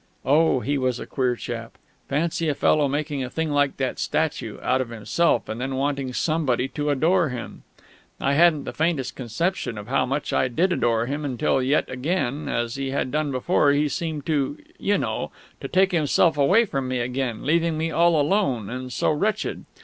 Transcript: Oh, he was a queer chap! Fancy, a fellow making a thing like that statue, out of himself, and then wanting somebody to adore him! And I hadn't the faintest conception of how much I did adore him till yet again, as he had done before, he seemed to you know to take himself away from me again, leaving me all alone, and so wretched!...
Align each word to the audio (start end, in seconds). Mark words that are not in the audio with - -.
Oh, 0.25 0.61
he 0.61 0.79
was 0.79 0.99
a 0.99 1.05
queer 1.05 1.35
chap! 1.35 1.77
Fancy, 2.09 2.49
a 2.49 2.55
fellow 2.55 2.87
making 2.87 3.23
a 3.23 3.29
thing 3.29 3.51
like 3.51 3.77
that 3.77 3.99
statue, 3.99 4.59
out 4.63 4.81
of 4.81 4.89
himself, 4.89 5.47
and 5.47 5.61
then 5.61 5.75
wanting 5.75 6.11
somebody 6.11 6.67
to 6.69 6.89
adore 6.89 7.29
him! 7.29 7.61
And 8.19 8.29
I 8.29 8.33
hadn't 8.33 8.63
the 8.63 8.73
faintest 8.73 9.15
conception 9.15 9.77
of 9.77 9.87
how 9.89 10.07
much 10.07 10.33
I 10.33 10.47
did 10.47 10.73
adore 10.73 11.05
him 11.05 11.37
till 11.37 11.61
yet 11.61 11.87
again, 11.87 12.49
as 12.49 12.77
he 12.77 12.89
had 12.89 13.11
done 13.11 13.31
before, 13.31 13.73
he 13.73 13.87
seemed 13.87 14.25
to 14.25 14.57
you 14.79 14.97
know 14.97 15.29
to 15.59 15.67
take 15.67 15.91
himself 15.91 16.35
away 16.35 16.65
from 16.65 16.87
me 16.87 16.99
again, 16.99 17.45
leaving 17.45 17.77
me 17.77 17.91
all 17.91 18.19
alone, 18.19 18.71
and 18.71 18.91
so 18.91 19.11
wretched!... 19.11 19.65